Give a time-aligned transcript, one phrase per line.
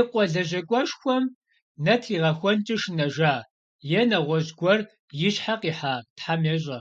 [0.00, 1.24] И къуэ лэжьакӀуэшхуэм
[1.84, 3.34] нэ тригъэхуэнкӀэ шынэжа,
[4.00, 4.80] е нэгъуэщӀ гуэр
[5.28, 6.78] и щхьэ къихьа, Тхьэм ещӏэ.